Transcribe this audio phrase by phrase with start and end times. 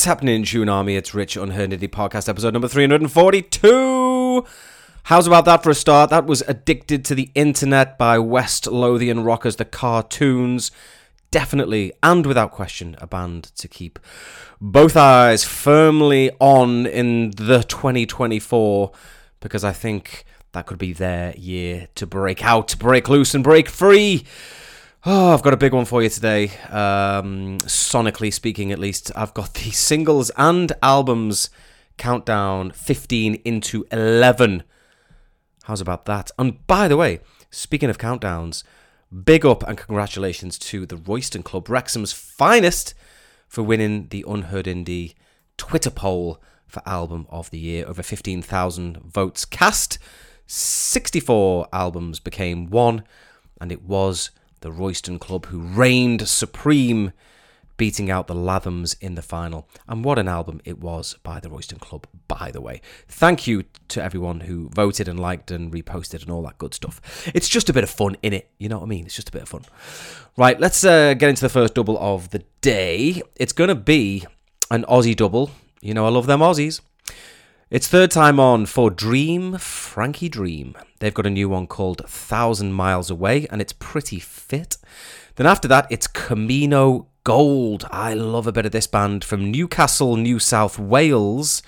[0.00, 0.96] What's happening in Tune Army?
[0.96, 4.46] It's Rich Unheard Indie Podcast, episode number 342.
[5.02, 6.08] How's about that for a start?
[6.08, 10.70] That was Addicted to the Internet by West Lothian Rockers, the Katuns.
[11.30, 13.98] Definitely, and without question, a band to keep
[14.58, 18.92] both eyes firmly on in the 2024
[19.40, 23.68] because I think that could be their year to break out, break loose, and break
[23.68, 24.24] free.
[25.02, 26.48] Oh, I've got a big one for you today.
[26.68, 31.48] Um, sonically speaking, at least, I've got the singles and albums
[31.96, 34.62] countdown 15 into 11.
[35.62, 36.30] How's about that?
[36.38, 38.62] And by the way, speaking of countdowns,
[39.24, 42.92] big up and congratulations to the Royston Club, Wrexham's finest,
[43.48, 45.14] for winning the Unheard Indie
[45.56, 47.86] Twitter poll for Album of the Year.
[47.86, 49.98] Over 15,000 votes cast.
[50.46, 53.02] 64 albums became one,
[53.62, 54.30] and it was
[54.60, 57.12] the Royston Club who reigned supreme,
[57.76, 59.66] beating out the Lathams in the final.
[59.88, 62.82] And what an album it was by the Royston Club, by the way.
[63.08, 67.00] Thank you to everyone who voted and liked and reposted and all that good stuff.
[67.34, 69.06] It's just a bit of fun in it, you know what I mean?
[69.06, 69.64] It's just a bit of fun.
[70.36, 73.22] Right, let's uh, get into the first double of the day.
[73.36, 74.26] It's going to be
[74.70, 75.50] an Aussie double.
[75.80, 76.82] You know, I love them Aussies.
[77.70, 80.74] It's third time on for Dream, Frankie Dream.
[80.98, 84.76] They've got a new one called Thousand Miles Away, and it's pretty fit.
[85.36, 87.86] Then after that, it's Camino Gold.
[87.92, 91.62] I love a bit of this band from Newcastle, New South Wales.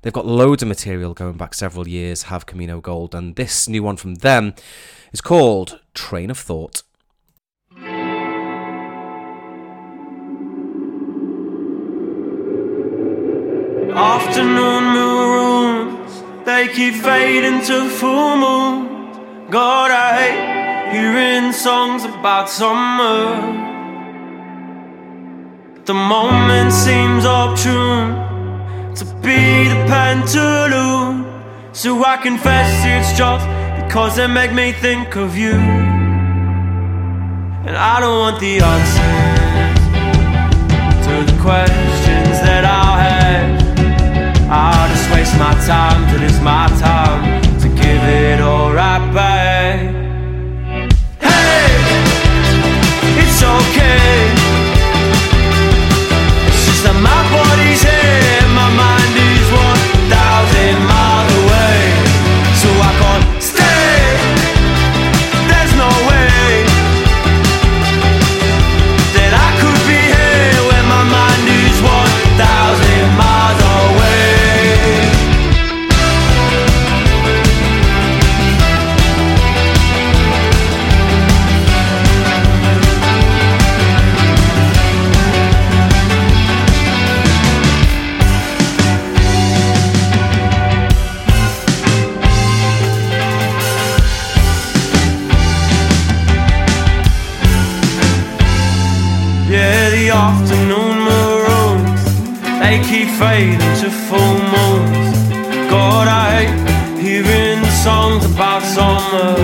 [0.00, 3.82] They've got loads of material going back several years, have Camino Gold, and this new
[3.82, 4.54] one from them
[5.12, 6.82] is called Train of Thought.
[13.94, 14.71] Afternoon
[16.72, 19.18] keep fading to full moons.
[19.50, 23.60] God, I hate hearing songs about summer.
[25.84, 28.14] The moment seems opportune
[28.94, 31.26] to be the pantaloon.
[31.72, 33.46] So I confess it's just
[33.82, 35.58] because they make me think of you.
[37.66, 39.42] And I don't want the answers
[41.06, 43.72] to the questions that I'll have.
[44.50, 44.81] I'll
[45.22, 49.78] waste my time till it's my time to give it all right back.
[51.20, 51.70] Hey,
[53.22, 54.34] it's okay.
[56.48, 58.41] It's just that my body's here,
[103.22, 105.16] fade into full moons.
[105.70, 109.34] God, I hate hearing songs about summer.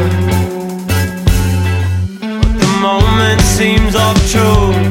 [2.41, 4.88] But the moment seems obtuse.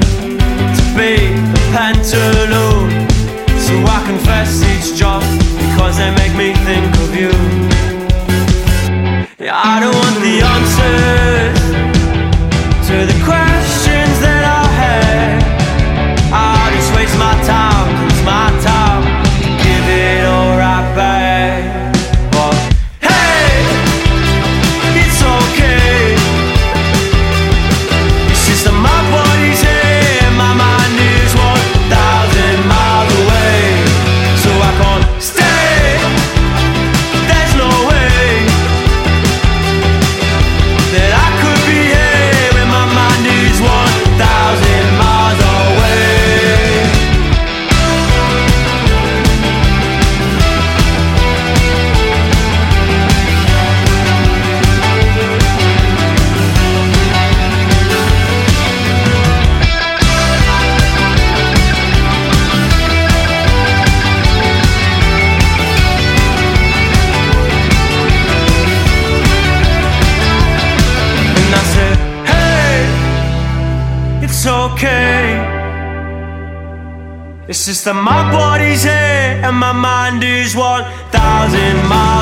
[77.87, 82.16] So my body's here and my mind is 1,000 miles.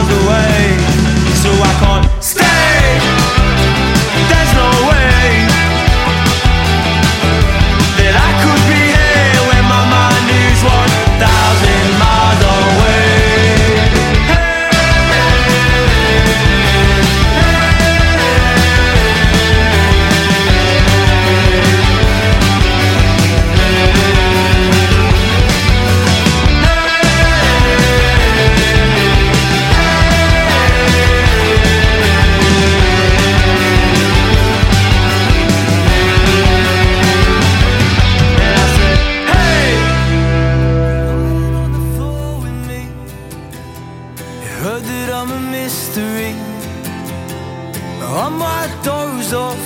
[48.07, 49.63] I might doze off,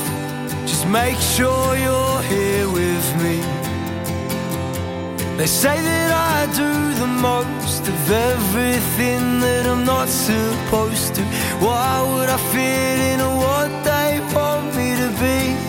[0.65, 3.41] just make sure you're here with me.
[5.37, 11.21] They say that I do the most of everything that I'm not supposed to.
[11.59, 15.68] Why would I fit in what they want me to be?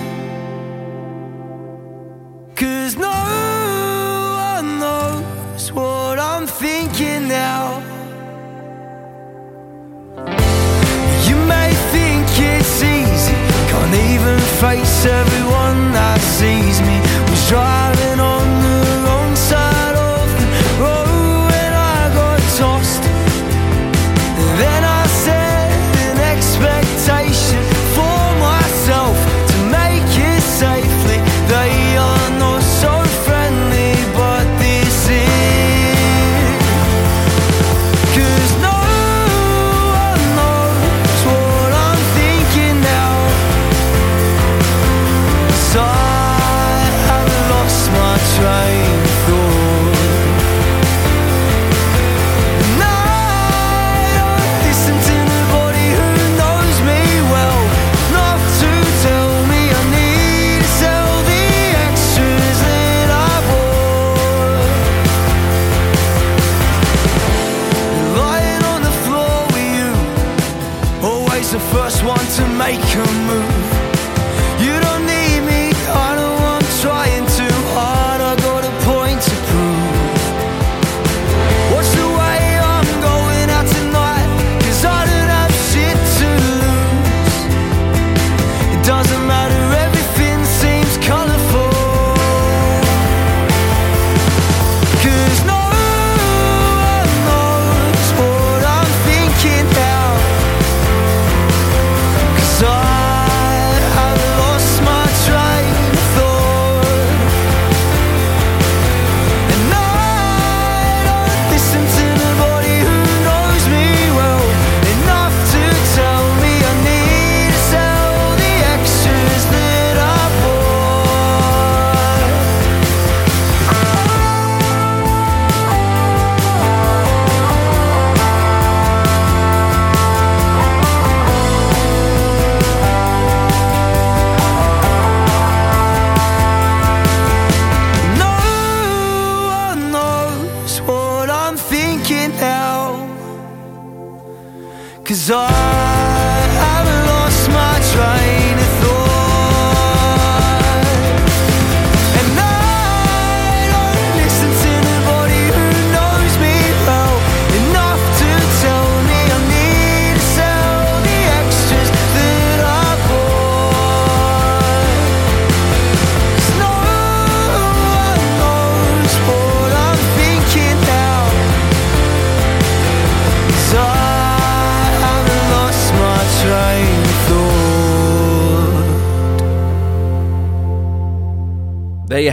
[14.60, 17.00] face everyone that sees me.
[17.30, 17.48] Was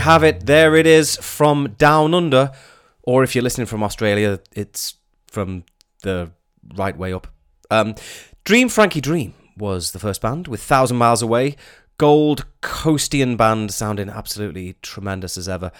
[0.08, 0.46] have it.
[0.46, 2.50] There it is from Down Under.
[3.02, 4.94] Or if you're listening from Australia, it's
[5.26, 5.64] from
[6.02, 6.30] the
[6.76, 7.26] right way up.
[7.70, 7.94] Um,
[8.44, 11.56] Dream Frankie Dream was the first band with Thousand Miles Away.
[11.98, 15.70] Gold Coastian band sounding absolutely tremendous as ever.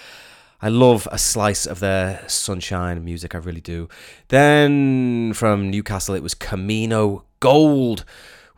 [0.60, 3.88] I love a slice of their sunshine music, I really do.
[4.28, 8.04] Then from Newcastle, it was Camino Gold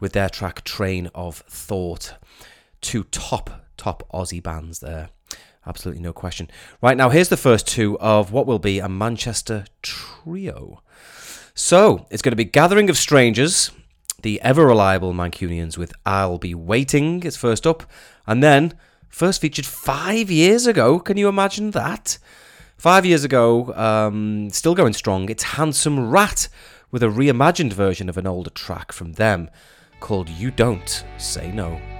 [0.00, 2.16] with their track Train of Thought.
[2.80, 5.10] Two top, top Aussie bands there.
[5.66, 6.48] Absolutely no question.
[6.80, 10.82] Right now, here's the first two of what will be a Manchester trio.
[11.54, 13.70] So, it's going to be Gathering of Strangers,
[14.22, 17.84] the ever reliable Mancunians with I'll Be Waiting is first up,
[18.26, 18.74] and then
[19.08, 20.98] first featured five years ago.
[20.98, 22.18] Can you imagine that?
[22.76, 26.48] Five years ago, um, still going strong, it's Handsomerat
[26.90, 29.50] with a reimagined version of an older track from them
[30.00, 31.99] called You Don't Say No.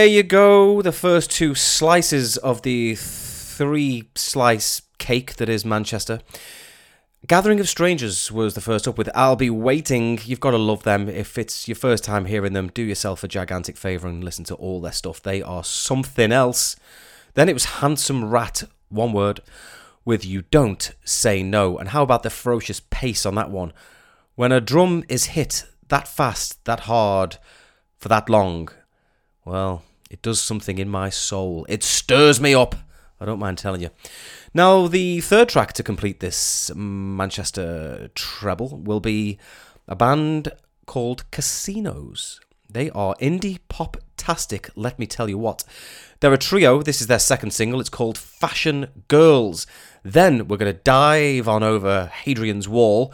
[0.00, 0.80] There you go.
[0.80, 6.20] The first two slices of the three slice cake that is Manchester.
[7.26, 10.18] Gathering of Strangers was the first up with I'll Be Waiting.
[10.24, 11.10] You've got to love them.
[11.10, 14.54] If it's your first time hearing them, do yourself a gigantic favour and listen to
[14.54, 15.20] all their stuff.
[15.20, 16.76] They are something else.
[17.34, 19.40] Then it was Handsomerat, one word,
[20.06, 21.76] with You Don't Say No.
[21.76, 23.74] And how about the ferocious pace on that one?
[24.34, 27.36] When a drum is hit that fast, that hard,
[27.98, 28.70] for that long,
[29.44, 31.64] well, it does something in my soul.
[31.68, 32.74] It stirs me up.
[33.20, 33.90] I don't mind telling you.
[34.52, 39.38] Now, the third track to complete this Manchester treble will be
[39.86, 40.52] a band
[40.86, 42.40] called Casinos.
[42.68, 45.64] They are indie pop tastic, let me tell you what.
[46.20, 46.82] They're a trio.
[46.82, 47.80] This is their second single.
[47.80, 49.66] It's called Fashion Girls.
[50.02, 53.12] Then we're going to dive on over Hadrian's Wall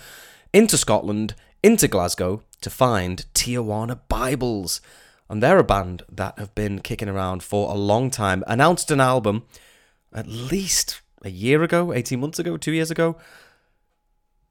[0.53, 4.81] into Scotland, into Glasgow to find Tijuana Bibles
[5.29, 8.45] and they're a band that have been kicking around for a long time.
[8.47, 9.45] Announced an album
[10.13, 13.17] at least a year ago, 18 months ago, two years ago.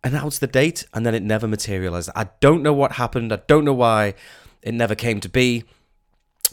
[0.03, 2.09] Announced the date and then it never materialized.
[2.15, 3.31] I don't know what happened.
[3.31, 4.13] I don't know why
[4.61, 5.63] it never came to be.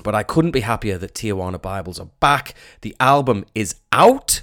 [0.02, 2.54] But I couldn't be happier that Tijuana Bibles are back.
[2.80, 4.42] The album is out.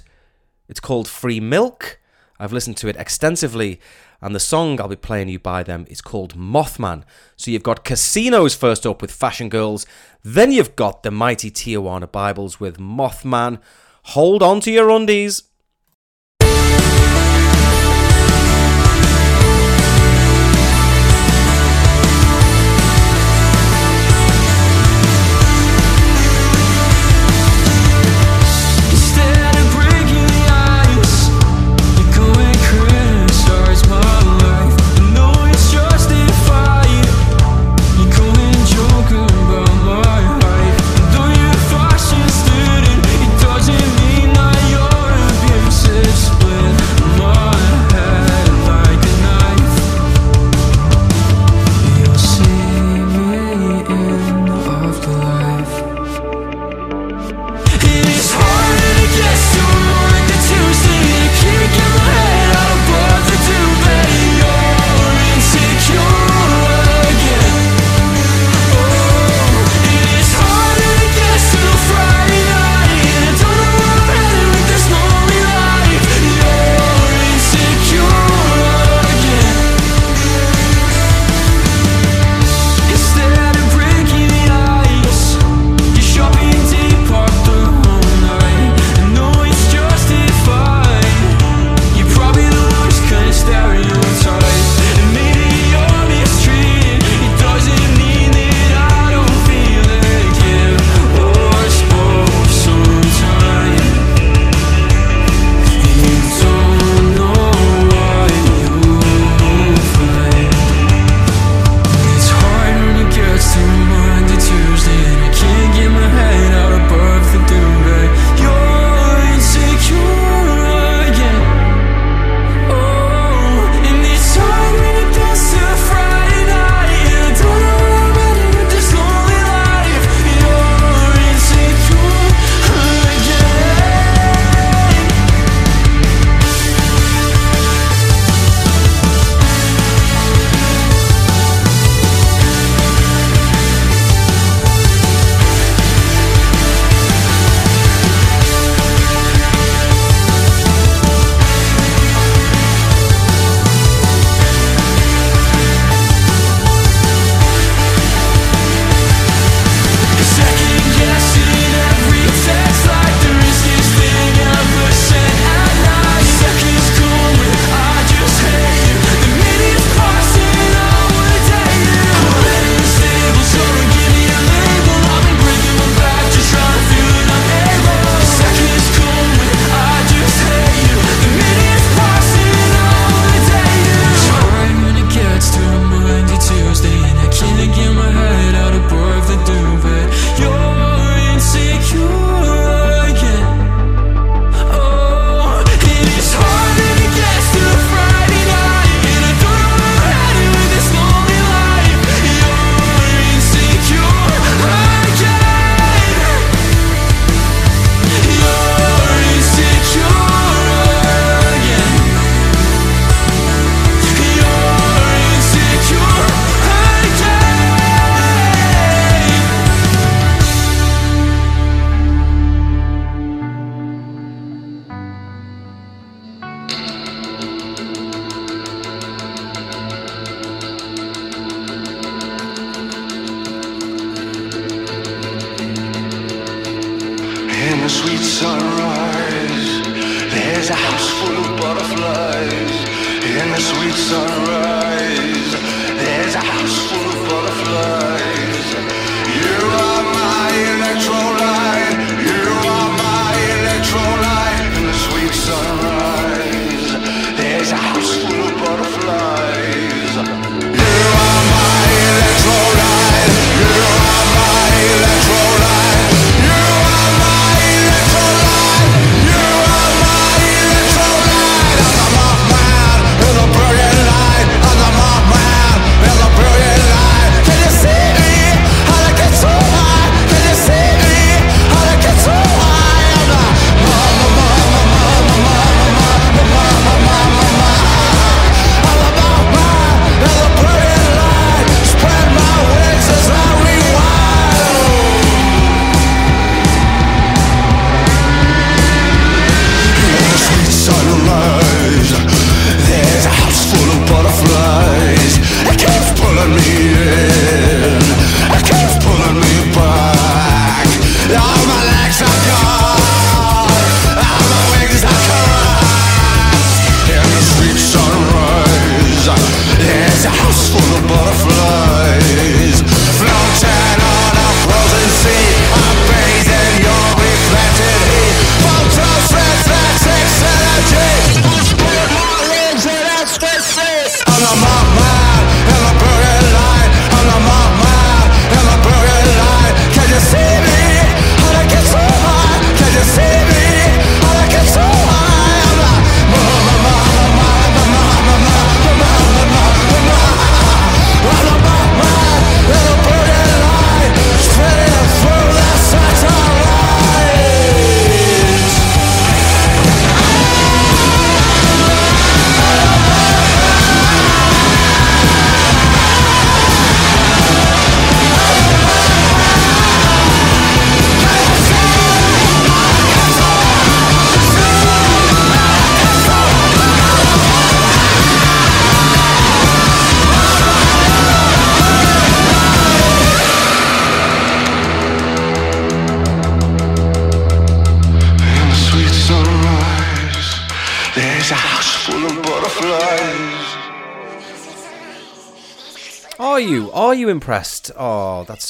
[0.68, 1.98] It's called Free Milk.
[2.38, 3.80] I've listened to it extensively
[4.20, 7.04] and the song I'll be playing you by them is called Mothman.
[7.36, 9.86] So you've got Casinos first up with Fashion Girls,
[10.22, 13.60] then you've got the mighty Tijuana Bibles with Mothman.
[14.04, 15.44] Hold on to your undies.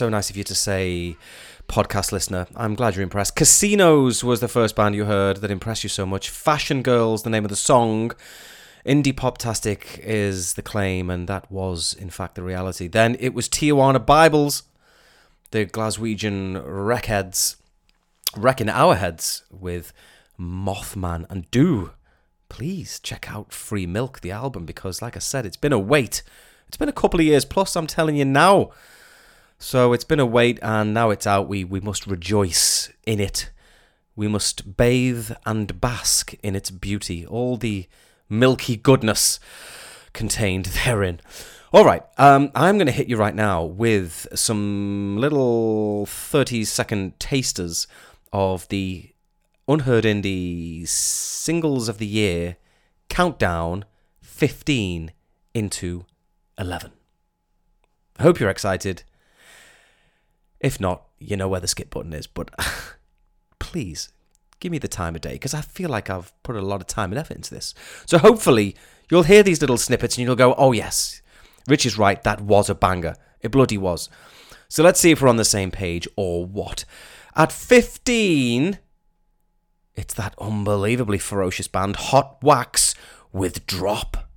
[0.01, 1.15] So nice of you to say,
[1.69, 2.47] podcast listener.
[2.57, 3.37] I'm glad you're impressed.
[3.37, 6.31] Casinos was the first band you heard that impressed you so much.
[6.31, 8.13] Fashion Girls, the name of the song.
[8.87, 12.89] Indie Poptastic is the claim, and that was, in fact, the reality.
[12.89, 14.63] Then it was Tijuana Bibles,
[15.51, 17.57] the Glaswegian wreckheads,
[18.35, 19.93] wrecking our heads with
[20.41, 21.27] Mothman.
[21.29, 21.91] And do
[22.49, 26.23] please check out Free Milk, the album, because, like I said, it's been a wait.
[26.69, 28.71] It's been a couple of years plus, I'm telling you now.
[29.63, 31.47] So it's been a wait, and now it's out.
[31.47, 33.51] We, we must rejoice in it.
[34.17, 37.87] We must bathe and bask in its beauty, all the
[38.27, 39.39] milky goodness
[40.15, 41.21] contained therein.
[41.75, 47.21] All right, um, I'm going to hit you right now with some little 30 second
[47.21, 47.87] tasters
[48.33, 49.13] of the
[49.69, 52.57] Unheard Indie Singles of the Year
[53.11, 53.85] countdown
[54.23, 55.13] 15
[55.53, 56.07] into
[56.59, 56.93] 11.
[58.19, 59.05] I hope you're excited.
[60.61, 62.51] If not, you know where the skip button is, but
[63.59, 64.11] please
[64.61, 66.87] give me the time of day because I feel like I've put a lot of
[66.87, 67.75] time and effort into this.
[68.07, 68.77] So hopefully
[69.11, 71.23] you'll hear these little snippets and you'll go, oh yes,
[71.67, 73.17] Rich is right, that was a banger.
[73.41, 74.09] It bloody was.
[74.69, 76.85] So let's see if we're on the same page or what.
[77.35, 78.79] At 15,
[79.97, 82.95] it's that unbelievably ferocious band Hot Wax
[83.33, 84.30] with Drop.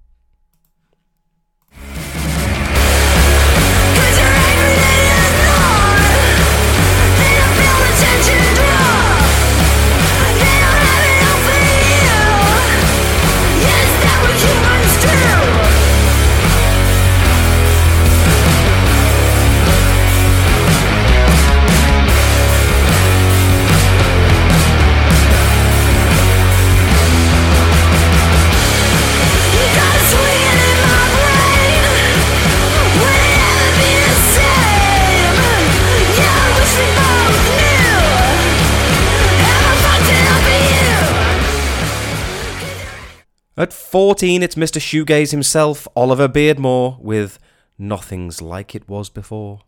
[43.55, 44.79] At 14, it's Mr.
[44.81, 47.37] Shoegaze himself, Oliver Beardmore, with
[47.77, 49.59] Nothing's Like It Was Before.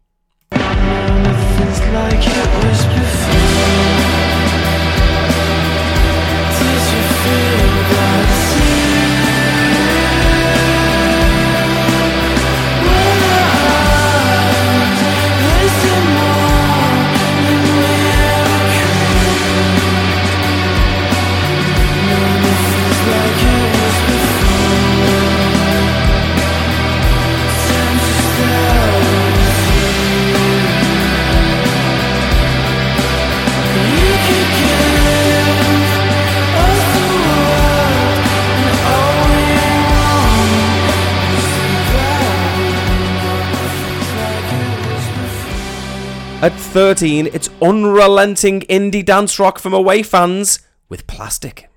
[46.76, 50.60] 13, it's unrelenting indie dance rock from away fans
[50.90, 51.70] with plastic.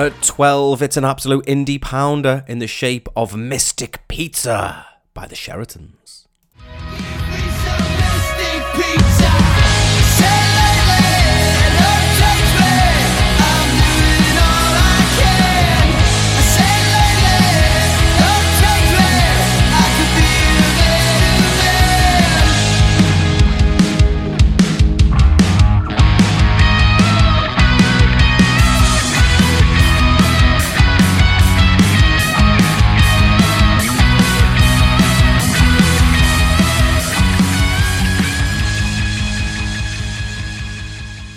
[0.00, 5.34] At 12, it's an absolute indie pounder in the shape of Mystic Pizza by the
[5.34, 5.99] Sheratons.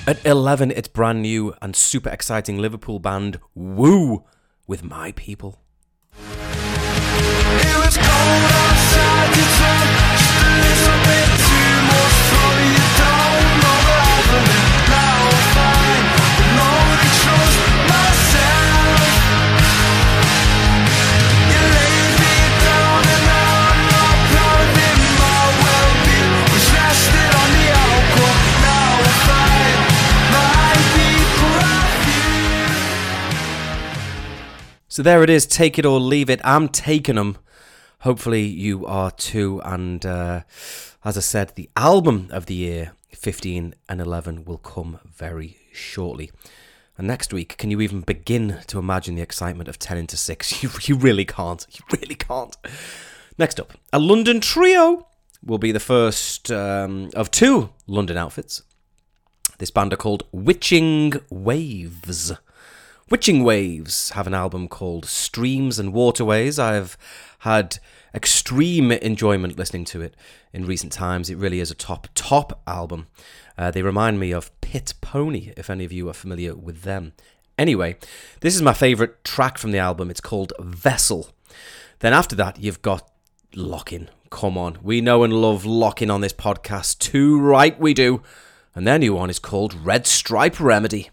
[0.05, 4.25] At 11, it's brand new and super exciting Liverpool band Woo
[4.67, 5.61] with My People.
[34.93, 36.39] So there it is, take it or leave it.
[36.43, 37.39] I'm taking them.
[38.01, 39.59] Hopefully you are too.
[39.65, 40.41] And uh,
[41.03, 46.29] as I said, the album of the year, 15 and 11, will come very shortly.
[46.95, 50.61] And next week, can you even begin to imagine the excitement of 10 into 6?
[50.63, 51.65] You, you really can't.
[51.71, 52.55] You really can't.
[53.39, 55.07] Next up, a London trio
[55.43, 58.61] will be the first um, of two London outfits.
[59.57, 62.33] This band are called Witching Waves.
[63.13, 66.57] Witching Waves have an album called Streams and Waterways.
[66.57, 66.97] I've
[67.41, 67.77] had
[68.11, 70.15] extreme enjoyment listening to it
[70.51, 71.29] in recent times.
[71.29, 73.05] It really is a top, top album.
[73.55, 77.13] Uh, they remind me of Pit Pony, if any of you are familiar with them.
[77.55, 77.97] Anyway,
[78.39, 80.09] this is my favourite track from the album.
[80.09, 81.29] It's called Vessel.
[81.99, 83.07] Then after that, you've got
[83.53, 84.09] Lock-In.
[84.31, 84.79] Come on.
[84.81, 86.97] We know and love Lock-In on this podcast.
[86.97, 88.23] Too right we do.
[88.73, 91.11] And their new one is called Red Stripe Remedy.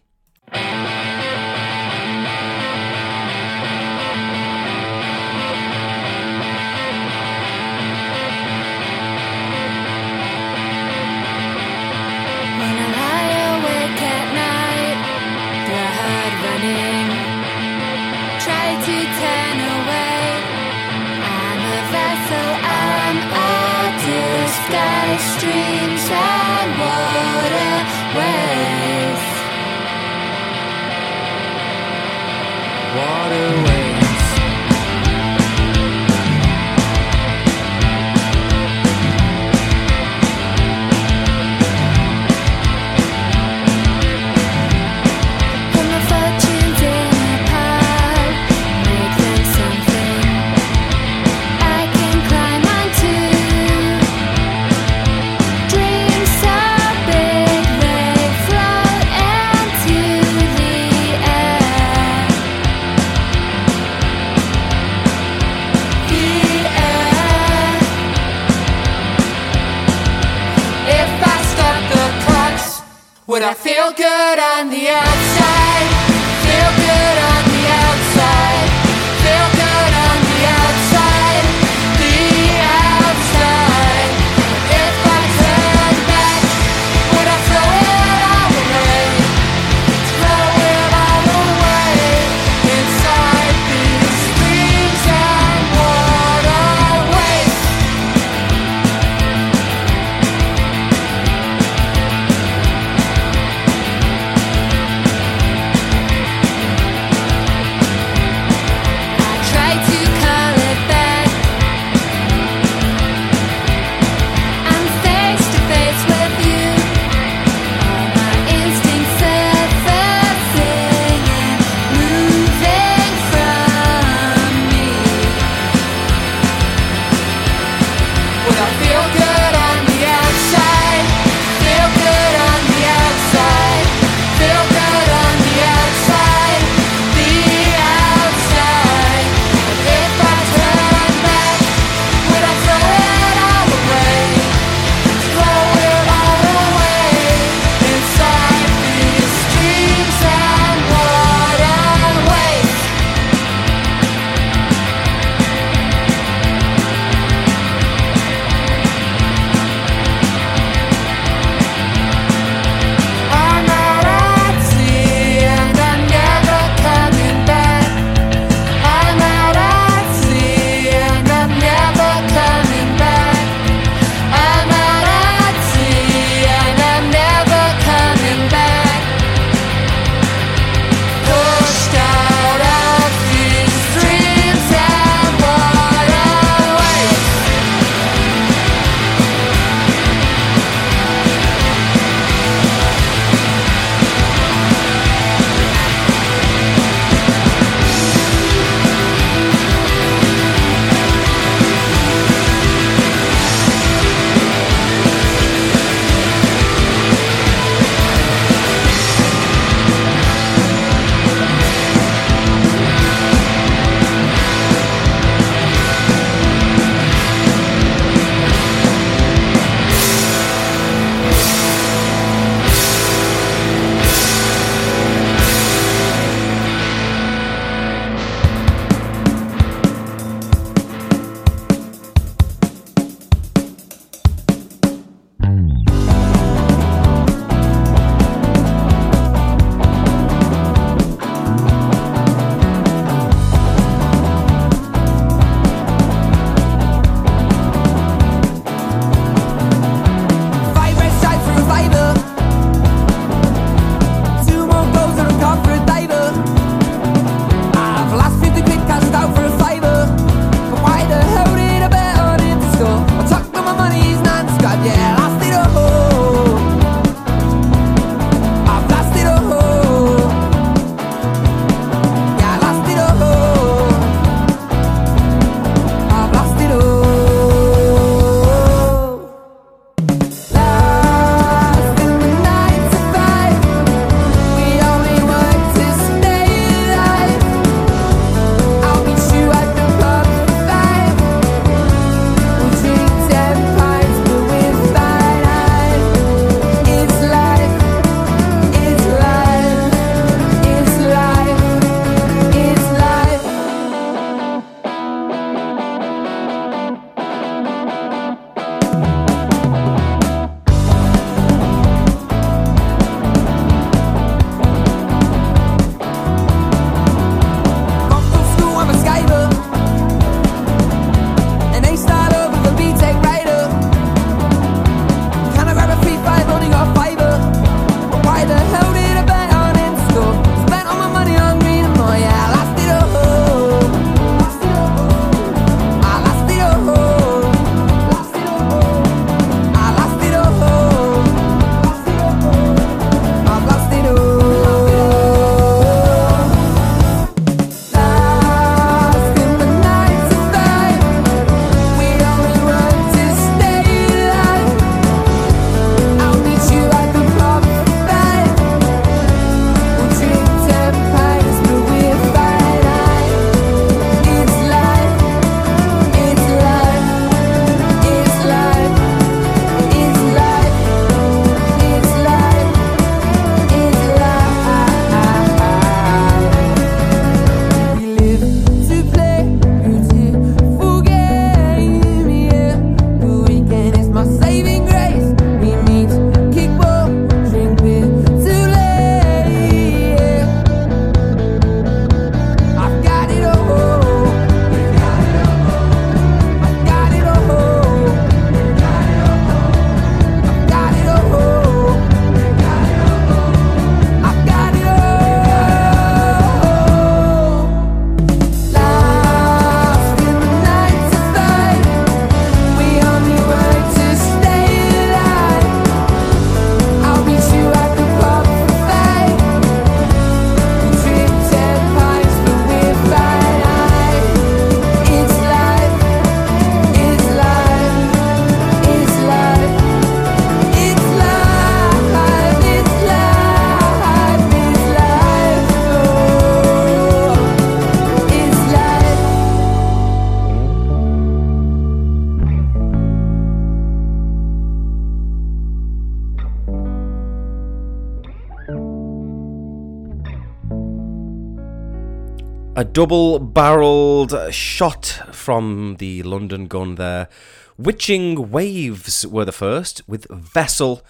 [452.80, 457.28] A double barreled shot from the London gun there.
[457.76, 461.02] Witching Waves were the first with Vessel.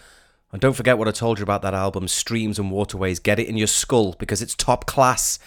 [0.51, 3.21] And don't forget what I told you about that album, Streams and Waterways.
[3.21, 5.39] Get it in your skull because it's top class.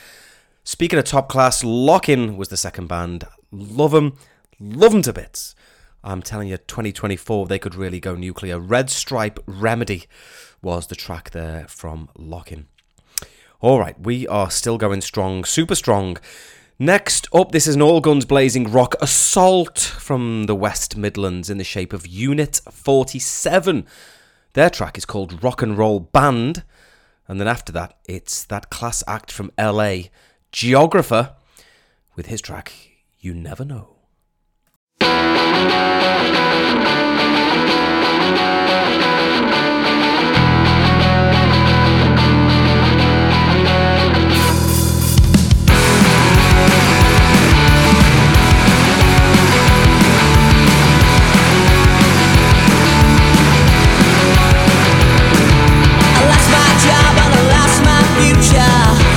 [0.64, 3.28] Speaking of top class, Lock-In was the second band.
[3.52, 4.16] Love them.
[4.62, 5.56] Love them to bits.
[6.06, 8.60] I'm telling you, 2024, they could really go nuclear.
[8.60, 10.06] Red Stripe Remedy
[10.62, 12.68] was the track there from Lock-In.
[13.64, 16.18] All right, we are still going strong, super strong.
[16.78, 21.60] Next up, this is an all guns blazing rock assault from the West Midlands in
[21.60, 23.86] the shape of Unit 47.
[24.52, 26.66] Their track is called Rock and Roll Band.
[27.26, 30.10] And then after that, it's that class act from LA,
[30.52, 31.38] Geographer,
[32.18, 32.74] with his track
[33.22, 33.96] You Never Know.
[58.24, 59.13] future.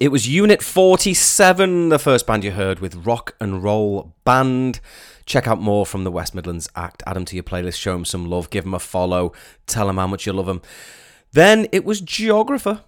[0.00, 4.80] It was Unit 47, the first band you heard with Rock and Roll Band.
[5.24, 7.04] Check out more from the West Midlands Act.
[7.06, 9.32] Add them to your playlist, show them some love, give them a follow,
[9.66, 10.62] tell them how much you love them.
[11.32, 12.80] Then it was Geographer,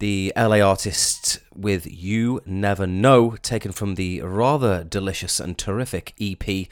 [0.00, 6.68] the LA artist with You Never Know, taken from the rather delicious and terrific EP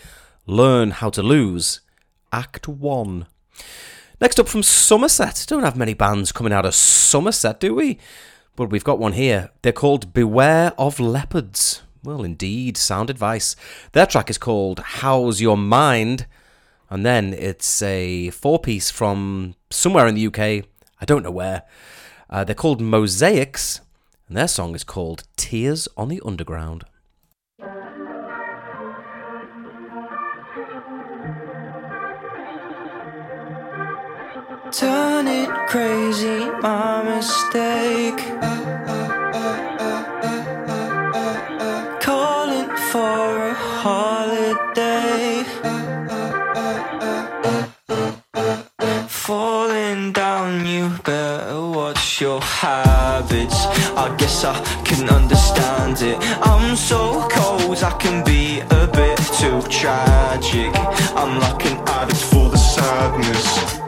[0.46, 1.80] Learn How to Lose,
[2.30, 3.26] Act 1.
[4.20, 5.46] Next up from Somerset.
[5.48, 7.98] Don't have many bands coming out of Somerset, do we?
[8.58, 9.50] But we've got one here.
[9.62, 11.82] They're called Beware of Leopards.
[12.02, 13.54] Well, indeed, sound advice.
[13.92, 16.26] Their track is called How's Your Mind?
[16.90, 20.66] And then it's a four piece from somewhere in the UK.
[21.00, 21.62] I don't know where.
[22.28, 23.80] Uh, they're called Mosaics,
[24.26, 26.82] and their song is called Tears on the Underground.
[34.70, 38.18] Turn it crazy, my mistake.
[42.02, 45.42] Calling for a holiday.
[49.08, 53.64] Falling down, you better watch your habits.
[53.96, 56.18] I guess I can understand it.
[56.46, 60.76] I'm so cold, I can be a bit too tragic.
[61.16, 63.87] I'm like an addict for the sadness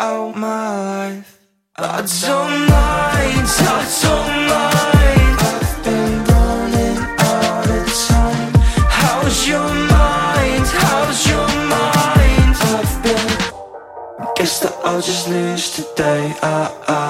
[0.00, 1.38] out, my I life.
[1.76, 5.36] I don't mind, I don't mind.
[5.50, 8.52] I've been running out of time.
[8.88, 10.66] How's your mind?
[10.82, 12.56] How's your mind?
[12.74, 14.34] I've been.
[14.36, 16.34] Guess that I'll just lose today.
[16.42, 17.09] Ah, ah.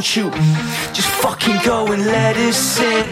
[0.00, 0.30] won't you?
[0.96, 3.04] Just fucking go and let it sit.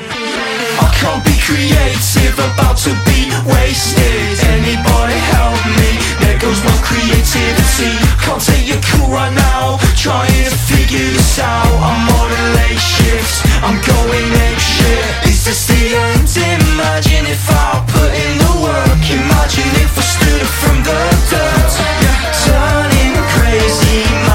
[0.80, 4.40] I can't be creative, about to be wasted.
[4.56, 5.90] Anybody help me?
[6.24, 7.92] There goes my creativity.
[8.24, 11.68] Can't take your cool right now, trying to figure this out.
[11.68, 15.28] I'm on a late shift, I'm going apeshit.
[15.28, 16.24] Is this the end?
[16.40, 19.04] Imagine if I put in the work.
[19.12, 21.68] Imagine if I stood up from the dirt.
[22.00, 24.27] Yeah, turning crazy.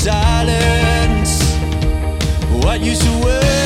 [0.00, 1.42] silence.
[2.64, 3.59] What use of words?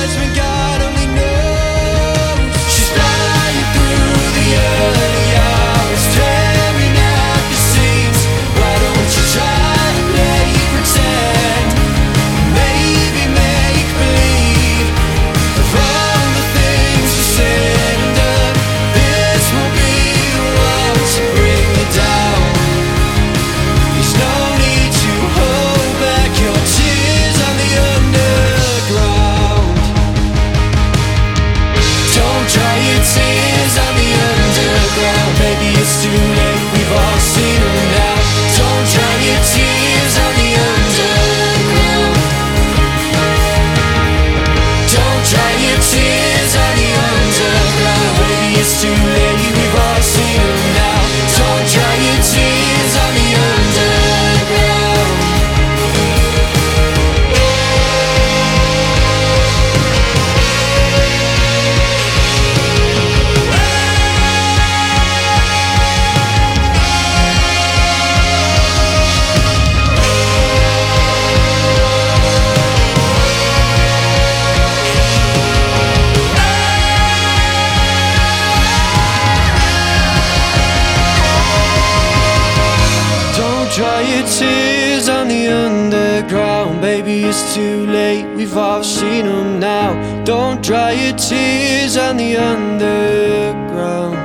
[90.64, 94.16] Dry your tears on the underground.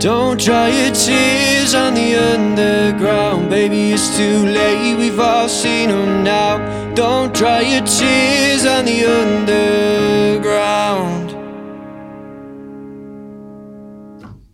[0.00, 3.50] Don't dry your tears on the underground.
[3.50, 6.94] Baby, it's too late, we've all seen them now.
[6.94, 11.30] Don't dry your tears on the underground.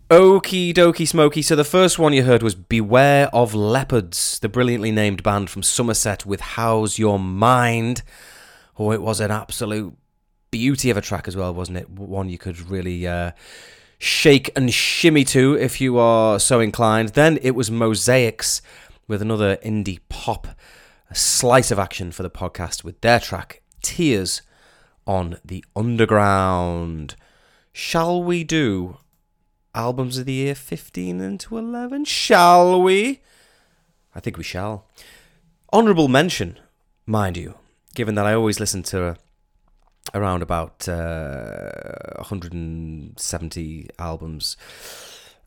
[0.09, 1.43] Okie dokie smoky.
[1.43, 5.61] So the first one you heard was Beware of Leopards, the brilliantly named band from
[5.61, 8.01] Somerset with How's Your Mind.
[8.77, 9.95] Oh, it was an absolute
[10.51, 11.89] beauty of a track as well, wasn't it?
[11.89, 13.31] One you could really uh,
[13.97, 17.09] shake and shimmy to if you are so inclined.
[17.09, 18.61] Then it was Mosaics
[19.07, 20.47] with another indie pop
[21.13, 24.41] slice of action for the podcast with their track Tears
[25.07, 27.15] on the Underground.
[27.71, 28.97] Shall we do
[29.73, 32.05] albums of the year 15 into 11?
[32.05, 33.21] Shall we?
[34.13, 34.87] I think we shall.
[35.71, 36.57] Honourable mention,
[37.05, 37.55] mind you,
[37.95, 39.17] given that I always listen to
[40.13, 41.71] around about uh,
[42.17, 44.57] 170 albums,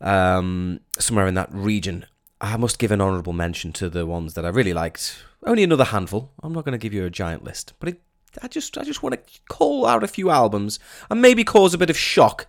[0.01, 2.05] um, somewhere in that region.
[2.41, 5.23] I must give an honourable mention to the ones that I really liked.
[5.45, 6.31] Only another handful.
[6.41, 8.01] I'm not going to give you a giant list, but it,
[8.41, 10.79] I just I just want to call out a few albums
[11.09, 12.47] and maybe cause a bit of shock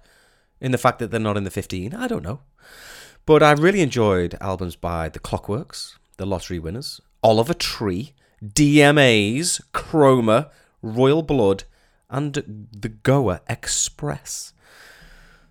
[0.60, 1.94] in the fact that they're not in the 15.
[1.94, 2.40] I don't know.
[3.26, 8.14] But I really enjoyed albums by The Clockworks, The Lottery Winners, Oliver Tree,
[8.44, 10.50] DMAs, Chroma,
[10.82, 11.64] Royal Blood,
[12.08, 14.52] and The Goa Express.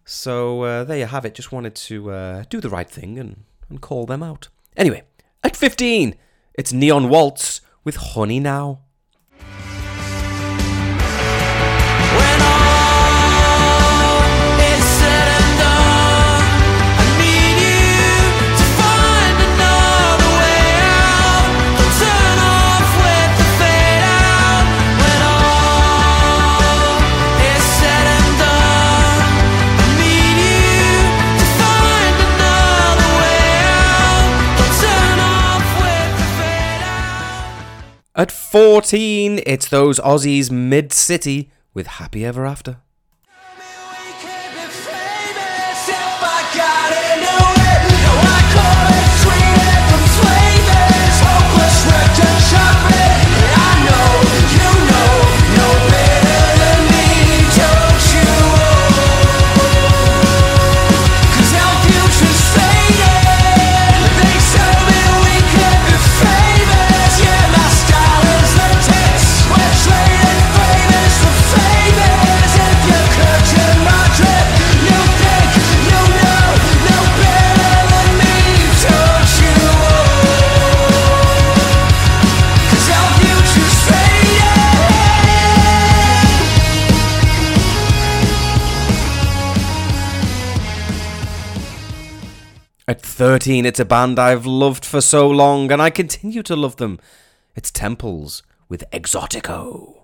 [0.05, 1.35] So uh, there you have it.
[1.35, 4.47] Just wanted to uh, do the right thing and, and call them out.
[4.75, 5.03] Anyway,
[5.43, 6.15] at 15,
[6.55, 8.79] it's Neon Waltz with Honey Now.
[38.19, 42.79] At 14, it's those Aussies Mid City with Happy Ever After.
[93.19, 97.01] 13, it's a band I've loved for so long, and I continue to love them.
[97.53, 99.98] It's Temples with Exotico.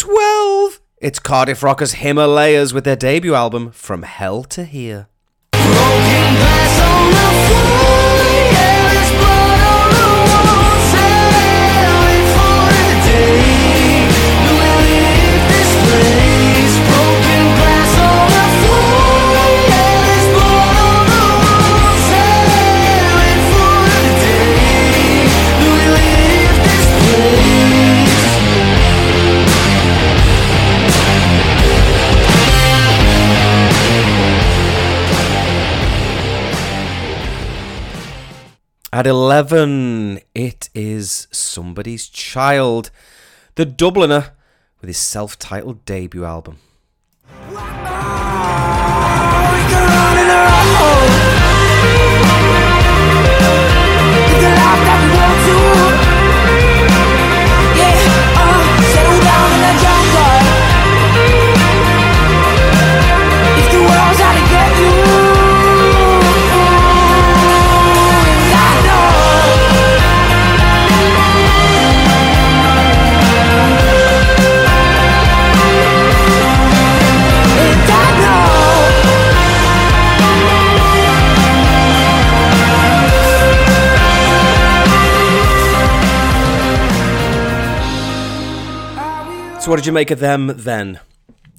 [0.00, 5.08] 12, it's Cardiff Rockers Himalayas with their debut album, From Hell to Here.
[38.92, 42.90] At 11, it is Somebody's Child,
[43.54, 44.30] the Dubliner,
[44.80, 46.58] with his self titled debut album.
[89.70, 90.98] What did you make of them then?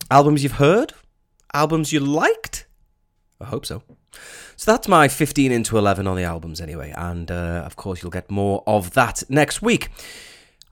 [0.09, 0.91] Albums you've heard?
[1.53, 2.65] albums you liked?
[3.39, 3.83] I hope so.
[4.57, 8.11] So that's my 15 into 11 on the albums anyway, and uh, of course you'll
[8.11, 9.87] get more of that next week.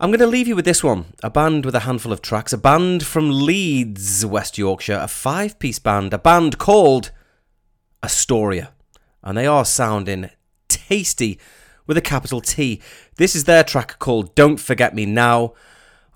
[0.01, 2.51] I'm going to leave you with this one a band with a handful of tracks,
[2.51, 7.11] a band from Leeds, West Yorkshire, a five piece band, a band called
[8.03, 8.73] Astoria.
[9.23, 10.29] And they are sounding
[10.67, 11.39] tasty
[11.87, 12.81] with a capital T.
[13.15, 15.53] This is their track called Don't Forget Me Now,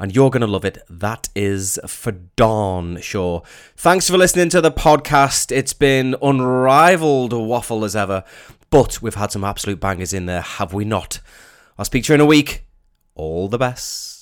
[0.03, 0.79] and you're going to love it.
[0.89, 3.41] That is for Dawn sure.
[3.77, 5.49] Thanks for listening to the podcast.
[5.49, 8.25] It's been unrivaled waffle as ever,
[8.69, 11.21] but we've had some absolute bangers in there, have we not?
[11.77, 12.65] I'll speak to you in a week.
[13.15, 14.12] All the best.